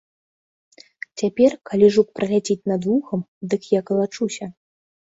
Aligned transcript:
Цяпер 1.21 1.51
калі 1.71 1.91
жук 1.99 2.07
праляціць 2.21 2.61
над 2.73 2.81
вухам, 2.91 3.21
дык 3.53 3.61
я 3.79 3.89
калачуся. 3.93 4.53